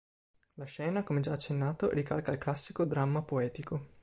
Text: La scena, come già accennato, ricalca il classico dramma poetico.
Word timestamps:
La 0.55 0.65
scena, 0.65 1.03
come 1.03 1.19
già 1.19 1.33
accennato, 1.33 1.91
ricalca 1.93 2.31
il 2.31 2.39
classico 2.39 2.85
dramma 2.85 3.21
poetico. 3.21 3.99